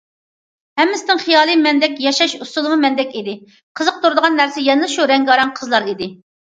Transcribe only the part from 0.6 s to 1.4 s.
ھەممىسىنىڭ